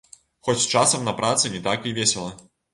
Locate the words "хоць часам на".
0.47-1.13